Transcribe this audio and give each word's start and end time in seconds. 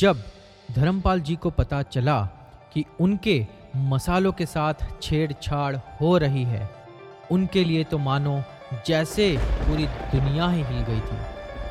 जब 0.00 0.22
धर्मपाल 0.72 1.20
जी 1.20 1.34
को 1.36 1.50
पता 1.50 1.80
चला 1.82 2.20
कि 2.74 2.84
उनके 3.00 3.46
मसालों 3.76 4.32
के 4.32 4.46
साथ 4.46 4.74
छेड़छाड़ 5.02 5.76
हो 5.76 6.16
रही 6.18 6.44
है, 6.44 6.68
उनके 7.30 7.64
लिए 7.64 7.84
तो 7.84 7.98
मानो 7.98 8.42
जैसे 8.86 9.26
पूरी 9.38 9.86
दुनिया 9.86 10.48
ही 10.48 10.62
हिल 10.62 10.82
गई 10.84 11.00
थी। 11.00 11.18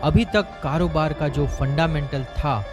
अभी 0.03 0.25
तक 0.25 0.59
कारोबार 0.63 1.13
का 1.13 1.27
जो 1.27 1.47
फंडामेंटल 1.47 2.23
था, 2.23 2.63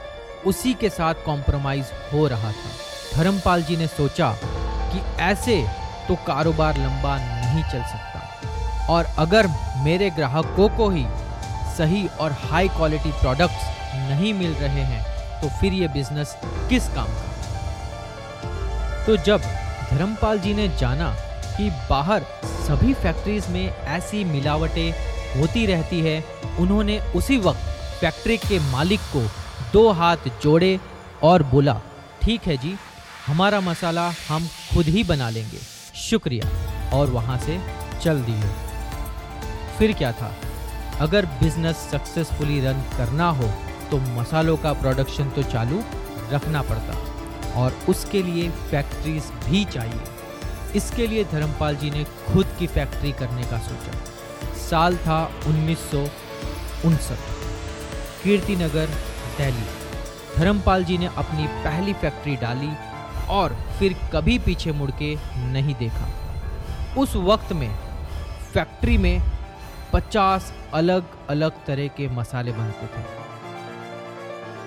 उसी 0.47 0.75
के 0.75 0.91
साथ 0.91 1.25
कॉम्प्रोमाइज 1.27 1.93
हो 2.13 2.27
रहा 2.27 2.53
था। 2.53 3.17
धर्मपाल 3.17 3.63
जी 3.63 3.77
ने 3.77 3.87
सोचा 3.87 4.33
कि 4.43 5.01
ऐसे 5.23 5.63
तो 6.09 6.17
कारोबार 6.27 6.79
लंबा 6.79 7.17
नहीं 7.19 7.65
चल 7.65 7.83
सकता। 7.87 8.93
और 8.93 9.05
अगर 9.19 9.49
मेरे 9.85 10.11
ग्राहकों 10.11 10.69
को 10.69 10.91
ही 10.91 11.07
सही 11.77 12.07
और 12.21 12.33
हाई 12.45 12.69
क्वालिटी 12.69 13.13
प्रोडक्ट्स 13.13 13.75
नहीं 14.11 14.35
मिल 14.35 14.53
रहे 14.55 14.83
हैं 14.85 15.16
तो 15.43 15.49
फिर 15.49 15.73
ये 15.73 15.89
बिज़नेस 15.89 16.37
किस 16.45 16.89
काम 16.89 17.07
का? 17.07 17.33
तो 19.07 19.17
जब 19.17 19.41
धर्मपाल 19.91 20.39
जी 20.39 20.55
ने 20.55 20.69
जाना 20.69 21.17
कि 21.57 21.71
बाहर 21.91 22.25
सभी 22.45 22.95
फैक्ट्रीज 22.95 23.49
में 23.49 23.77
ऐसी 23.77 24.25
मिलावटें 24.25 25.17
होती 25.41 25.67
रहती 25.67 26.01
है, 26.01 26.25
उन्होंने 26.59 27.01
उसी 27.01 27.39
वक्त 27.39 27.61
फैक्ट्री 28.01 28.37
के 28.37 28.59
मालिक 28.59 29.01
को 29.01 29.31
दो 29.73 29.93
हाथ 29.93 30.17
जोड़े 30.43 30.81
और 31.23 31.43
बोला, 31.43 31.81
ठीक 32.23 32.43
है 32.47 32.57
जी, 32.57 32.77
हमारा 33.27 33.61
मसाला 33.61 34.13
हम 34.29 34.49
खुद 34.75 34.87
ही 34.87 35.05
बना 35.05 35.31
लेंगे। 35.31 35.59
शुक्रिया। 35.95 36.47
और 36.91 37.07
वहाँ 37.07 37.39
से 37.39 37.61
चल 38.03 38.21
दिए। 38.21 38.43
फिर 39.79 39.93
क्या 39.93 40.13
था? 40.13 40.35
अगर 41.01 41.27
बिज़नेस 41.27 41.77
सक्सेसफुली 41.77 42.61
रन 42.61 42.83
करना 42.97 43.31
हो 43.31 43.53
तो 43.91 43.99
मसालों 43.99 44.57
का 44.57 44.73
प्रोडक्शन 44.73 45.31
तो 45.31 45.43
चालू 45.43 45.83
रखना 46.33 46.63
पड़ता। 46.63 47.07
और 47.63 47.79
उसके 47.89 48.23
लिए 48.23 48.51
फैक्ट्रीज 48.51 49.23
भी 49.25 49.65
चाहिए। 49.65 50.01
इसके 50.77 51.07
लिए 51.07 51.25
धर्मपाल 51.25 51.77
जी 51.77 51.91
ने 51.91 52.05
खुद 52.05 52.47
की 52.59 52.67
फैक्ट्री 52.67 53.13
करने 53.13 53.43
का 53.43 53.59
सोचा। 53.59 53.93
साल 54.57 54.97
था 54.97 55.33
उन्नीस 55.47 55.91
कीर्तिनगर, 58.25 58.87
दिल्ली। 59.39 59.67
धर्मपाल 60.37 60.85
जी 60.85 60.99
ने 60.99 61.07
अपनी 61.07 61.47
पहली 61.47 61.93
फैक्ट्री 61.93 62.37
डाली 62.37 62.71
और 63.29 63.57
फिर 63.79 63.97
कभी 64.13 64.39
पीछे 64.39 64.73
मुड़ 64.73 64.91
के 64.91 65.19
नहीं 65.37 65.75
देखा। 65.75 66.09
उस 66.99 67.17
वक्त 67.17 67.53
में 67.53 67.77
फैक्ट्री 68.55 68.99
में 68.99 69.23
50 69.93 70.53
अलग 70.75 71.05
अलग 71.29 71.51
तरह 71.51 71.89
के 71.89 72.09
मसाले 72.09 72.53
बनते 72.53 72.87
थे। 72.87 73.26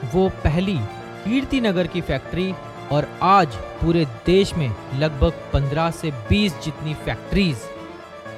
वो 0.06 0.30
पहली 0.30 0.78
कीर्ति 1.24 1.62
नगर 1.62 1.88
की 1.88 2.02
फैक्ट्री 2.02 2.54
और 2.92 3.08
आज 3.22 3.56
पूरे 3.56 4.06
देश 4.26 4.54
में 4.54 4.72
लगभग 4.96 5.34
15 5.54 5.92
से 5.92 6.12
20 6.12 6.60
जितनी 6.64 6.94
फैक्ट्रीज। 6.94 7.58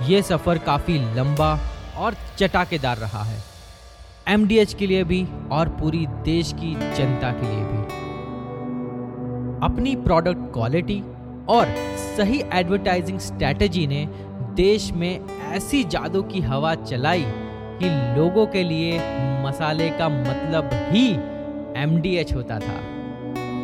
ये 0.03 0.21
सफ़र 0.21 0.57
काफ़ी 0.57 0.97
लंबा 1.15 1.59
और 1.97 2.15
चटाकेदार 2.37 2.97
रहा 2.97 3.23
है। 3.23 3.43
एमडीएच 4.27 4.73
के 4.73 4.87
लिए 4.87 5.03
भी 5.03 5.27
और 5.51 5.69
पूरी 5.69 6.05
देश 6.07 6.53
की 6.53 6.73
जनता 6.73 7.31
के 7.31 7.45
लिए 7.45 7.63
भी। 7.63 7.83
अपनी 9.65 9.95
प्रोडक्ट 9.95 10.53
क्वालिटी 10.53 11.01
और 11.49 11.67
सही 12.17 12.43
एडवर्टाइजिंग 12.53 13.19
स्ट्रैटेजी 13.19 13.87
ने 13.87 14.05
देश 14.55 14.91
में 14.91 15.37
ऐसी 15.51 15.83
जादू 15.83 16.21
की 16.23 16.41
हवा 16.41 16.75
चलाई 16.75 17.25
कि 17.81 17.89
लोगों 18.19 18.47
के 18.47 18.63
लिए 18.63 18.99
मसाले 19.43 19.89
का 19.89 20.09
मतलब 20.09 20.69
ही 20.73 21.30
एमडीएच 21.77 22.34
होता 22.34 22.59
था। 22.59 22.79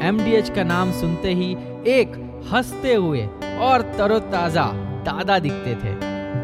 एमडीएच 0.08 0.50
का 0.50 0.64
नाम 0.64 0.92
सुनते 0.92 1.34
ही 1.34 1.52
एक 1.88 2.16
हँसते 2.54 2.94
हुए 2.94 3.28
और 3.60 3.82
तरोताजा 3.98 4.66
दादा 5.04 5.40
दिखते 5.40 5.76
थे, 5.76 5.96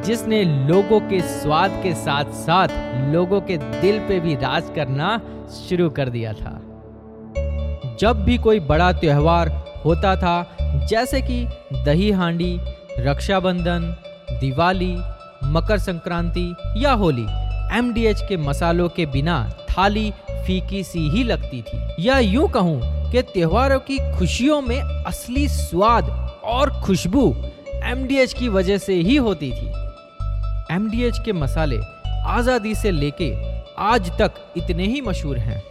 जिसने 0.02 0.44
लोगों 0.68 1.00
के 1.00 1.20
स्वाद 1.22 1.80
के 1.84 1.94
साथ 1.94 2.26
साथ 2.26 2.68
लोगों 3.14 3.42
के 3.42 3.58
दिल 3.58 4.00
पे 4.00 4.20
भी 4.20 4.36
राज 4.36 4.64
करना 4.76 5.22
शुरू 5.50 5.90
कर 5.90 6.10
दिया 6.10 6.34
था। 6.34 6.60
जब 8.00 8.24
भी 8.26 8.38
कोई 8.38 8.60
बड़ा 8.60 8.92
त्योहार 8.94 9.50
होता 9.86 10.16
था, 10.16 10.58
जैसे 10.90 11.22
कि 11.22 11.46
दही 11.86 12.12
हांडी, 12.12 12.58
रक्षाबंधन, 13.00 13.96
दिवाली, 14.32 14.96
मकर 15.44 15.78
संक्रांति 15.78 16.56
या 16.78 16.92
होली 16.92 17.26
एमडीएच 17.78 18.22
के 18.22 18.38
मसालों 18.38 18.90
के 18.90 19.06
बिना 19.06 19.38
थाली 19.78 20.12
फीकी 20.48 20.84
सी 20.84 21.08
ही 21.10 21.24
लगती 21.24 21.62
थी। 21.62 22.06
या 22.06 22.20
यूँ 22.20 22.50
कहूँ 22.50 22.80
कि 23.12 23.22
त्योहारों 23.24 23.80
की 23.80 23.98
खुशियों 24.18 24.62
में 24.62 24.80
असली 24.80 25.48
स्वाद 25.48 26.10
और 26.46 26.70
खुशबू 26.82 27.28
एमडीएच 27.84 28.34
की 28.34 28.48
वजह 28.50 28.78
से 28.78 28.94
ही 28.94 29.16
होती 29.16 29.52
थी। 29.52 29.68
एमडीएच 30.72 31.20
के 31.26 31.34
मसाले 31.34 31.80
आज़ादी 32.28 32.76
से 32.76 32.92
लेके 32.92 33.34
आज 33.84 34.10
तक 34.20 34.34
इतने 34.58 34.86
ही 34.86 35.02
मशहूर 35.02 35.38
हैं। 35.38 35.62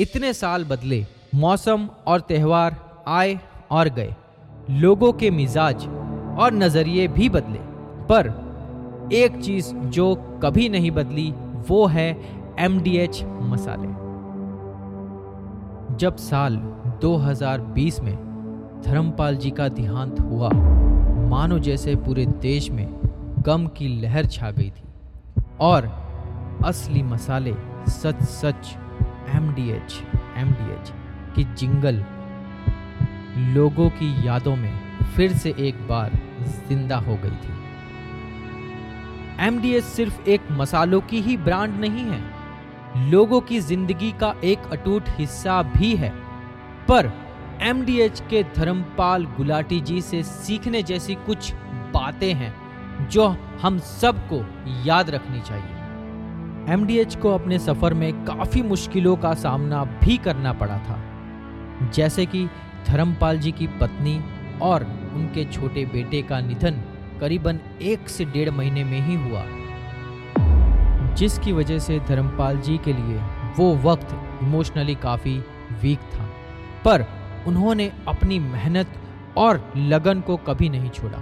इतने 0.00 0.32
साल 0.32 0.64
बदले 0.64 1.04
मौसम 1.34 1.88
और 2.06 2.20
त्यौहार 2.20 2.76
आए 3.08 3.38
और 3.70 3.88
गए। 3.88 4.14
लोगों 4.70 5.12
के 5.12 5.30
मिजाज 5.30 5.86
और 6.38 6.52
नज़रिए 6.52 7.08
भी 7.08 7.28
बदले। 7.28 7.58
पर 8.08 8.28
एक 9.12 9.40
चीज़ 9.42 9.74
जो 9.74 10.14
कभी 10.42 10.68
नहीं 10.68 10.90
बदली 10.90 11.32
वो 11.68 11.86
है 11.86 12.08
एमडीएच 12.60 13.22
मसाले। 13.42 13.88
जब 15.96 16.16
साल 16.16 16.56
2020 17.02 18.00
में 18.00 18.16
धर्मपाल 18.86 19.36
जी 19.36 19.50
का 19.50 19.68
देहांत 19.68 20.20
हुआ, 20.20 20.50
मानो 21.28 21.58
जैसे 21.58 21.94
पूरे 21.96 22.26
देश 22.26 22.70
में 22.70 22.86
गम 23.46 23.66
की 23.66 23.88
लहर 24.02 24.26
छा 24.26 24.50
गई 24.50 24.70
थी 24.70 24.84
और 25.60 25.88
असली 26.64 27.02
मसाले 27.02 27.54
सच 27.88 28.22
सच 28.22 28.76
M 29.36 29.52
D 29.54 29.70
H 29.70 30.00
M 30.38 30.52
D 30.52 30.72
H 30.72 30.92
की 31.36 31.44
जिंगल 31.54 32.04
लोगों 33.54 33.88
की 33.90 34.26
यादों 34.26 34.56
में 34.56 34.74
फिर 35.16 35.32
से 35.32 35.54
एक 35.58 35.86
बार 35.88 36.18
ज़िंदा 36.68 36.96
हो 36.98 37.16
गई 37.16 37.36
थी। 37.42 37.65
एम 39.40 39.60
सिर्फ़ 39.62 40.28
एक 40.30 40.40
मसालों 40.50 41.00
की 41.00 41.20
ही 41.20 41.36
ब्रांड 41.36 41.74
नहीं 41.80 42.04
है, 42.04 43.10
लोगों 43.10 43.40
की 43.40 43.58
ज़िंदगी 43.60 44.10
का 44.12 44.34
एक 44.44 44.58
अटूट 44.72 45.08
हिस्सा 45.08 45.62
भी 45.62 45.94
है। 45.96 46.10
पर 46.88 47.10
एमडीएच 47.62 48.20
के 48.20 48.42
धर्मपाल 48.56 49.24
गुलाटी 49.26 49.80
जी 49.80 50.00
से 50.00 50.22
सीखने 50.22 50.82
जैसी 50.82 51.14
कुछ 51.14 51.52
बातें 51.94 52.32
हैं, 52.34 52.52
जो 53.08 53.26
हम 53.62 53.78
सबको 53.78 54.44
याद 54.84 55.10
रखनी 55.10 55.40
चाहिए। 55.40 56.72
एमडीएच 56.74 57.16
को 57.16 57.34
अपने 57.34 57.58
सफ़र 57.58 57.94
में 57.94 58.24
काफ़ी 58.24 58.62
मुश्किलों 58.62 59.16
का 59.16 59.34
सामना 59.34 59.84
भी 60.02 60.16
करना 60.16 60.52
पड़ा 60.52 60.78
था। 60.78 61.00
जैसे 61.94 62.26
कि 62.26 62.46
धर्मपाल 62.88 63.38
जी 63.38 63.52
की 63.52 63.66
पत्नी 63.80 64.20
और 64.62 64.84
उनके 65.14 65.44
छोटे 65.44 65.84
बेटे 65.84 66.22
का 66.22 66.40
निधन 66.40 66.82
करीबन 67.20 67.60
एक 67.82 68.08
से 68.08 68.24
डेढ़ 68.24 68.50
महीने 68.50 68.84
में 68.84 69.00
ही 69.00 69.14
हुआ। 69.14 69.44
जिसकी 71.14 71.52
वजह 71.52 71.78
से 71.78 72.00
धर्मपाल 72.00 72.58
जी 72.58 72.78
के 72.78 72.92
लिए 72.92 73.20
वो 73.58 73.76
वक्त 73.76 74.40
इमोशनली 74.42 74.94
काफ़ी 74.94 75.38
वीक 75.82 75.98
था। 75.98 76.24
पर 76.84 77.04
उन्होंने 77.46 77.92
अपनी 78.08 78.38
मेहनत 78.38 78.92
और 79.36 79.72
लगन 79.76 80.20
को 80.20 80.36
कभी 80.36 80.68
नहीं 80.68 80.90
छोड़ा। 80.90 81.18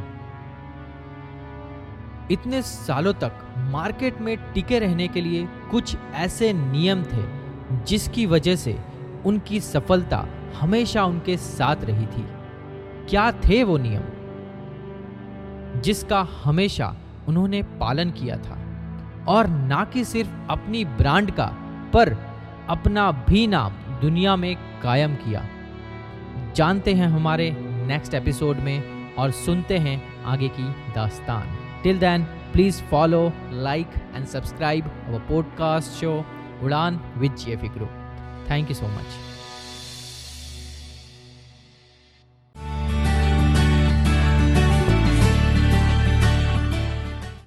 इतने 2.30 2.62
सालों 2.62 3.12
तक 3.12 3.32
मार्केट 3.58 4.20
में 4.20 4.36
टिके 4.52 4.78
रहने 4.78 5.08
के 5.08 5.20
लिए 5.20 5.48
कुछ 5.70 5.96
ऐसे 6.14 6.52
नियम 6.52 7.02
थे, 7.02 7.24
जिसकी 7.84 8.26
वजह 8.26 8.56
से 8.56 8.78
उनकी 9.26 9.60
सफलता 9.60 10.26
हमेशा 10.60 11.04
उनके 11.04 11.36
साथ 11.36 11.76
रही 11.82 12.06
थी। 12.06 12.26
क्या 13.08 13.32
थे 13.32 13.64
वो 13.64 13.78
नियम? 13.78 14.02
जिसका 15.84 16.26
हमेशा 16.44 16.94
उन्होंने 17.28 17.62
पालन 17.62 18.10
किया 18.10 18.36
था। 18.36 18.60
और 19.28 19.46
ना 19.46 19.84
कि 19.84 20.04
सिर्फ़ 20.04 20.30
अपनी 20.50 20.84
ब्रांड 20.84 21.30
का, 21.30 21.46
पर 21.94 22.12
अपना 22.68 23.10
भी 23.12 23.46
नाम 23.46 23.72
दुनिया 24.00 24.36
में 24.36 24.56
कायम 24.82 25.14
किया। 25.14 25.44
जानते 26.56 26.94
हैं 26.94 27.06
हमारे 27.06 27.50
नेक्स्ट 27.60 28.14
एपिसोड 28.14 28.56
में 28.56 29.14
और 29.14 29.30
सुनते 29.30 29.78
हैं 29.78 30.24
आगे 30.24 30.48
की 30.48 30.92
दास्तान। 30.94 31.56
Till 31.82 31.98
then 31.98 32.24
please 32.24 32.82
follow 32.82 33.32
like 33.50 33.86
and 34.14 34.26
subscribe 34.26 34.84
our 34.84 35.18
podcast 35.18 35.92
show 35.92 36.24
Udaan 36.62 37.00
with 37.16 37.34
Jeffy 37.34 37.68
group 37.68 37.90
thank 38.50 38.68
you 38.68 38.74
so 38.74 38.86
much 38.86 39.18